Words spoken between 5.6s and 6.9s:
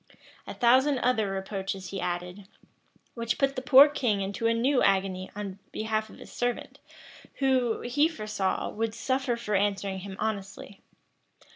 behalf of a servant,